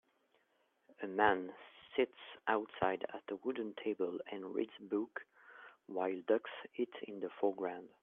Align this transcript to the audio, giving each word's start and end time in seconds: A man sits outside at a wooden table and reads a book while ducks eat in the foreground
A 1.03 1.07
man 1.07 1.53
sits 1.95 2.17
outside 2.47 3.05
at 3.13 3.21
a 3.29 3.35
wooden 3.43 3.75
table 3.83 4.17
and 4.31 4.55
reads 4.55 4.71
a 4.79 4.83
book 4.85 5.25
while 5.85 6.19
ducks 6.27 6.49
eat 6.75 6.93
in 7.07 7.19
the 7.19 7.29
foreground 7.39 7.89